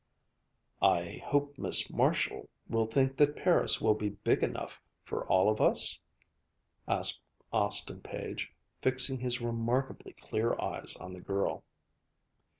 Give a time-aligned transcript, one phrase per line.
[0.81, 5.61] "I hope Miss Marshall will think that Paris will be big enough for all of
[5.61, 5.99] us?"
[6.87, 7.21] asked
[7.53, 8.51] Austin Page,
[8.81, 11.63] fixing his remarkably clear eyes on the girl.